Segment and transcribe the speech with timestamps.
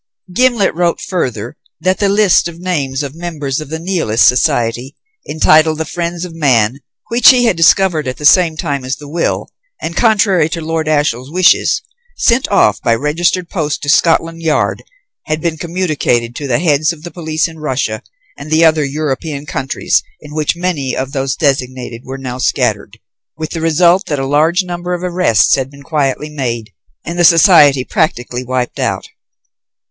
[0.33, 4.95] Gimblet wrote, further, that the list of names of members of the Nihilist society
[5.29, 9.07] entitled the "Friends of Man" which he had discovered at the same time as the
[9.07, 11.83] will and, contrary to Lord Ashiel's wishes,
[12.17, 14.81] sent off by registered post to Scotland Yard,
[15.27, 18.01] had been communicated to the heads of the police in Russia
[18.35, 22.97] and the other European countries in which many of those designated were now scattered,
[23.37, 26.71] with the result that a large number of arrests had been quietly made,
[27.05, 29.07] and the society practically wiped out.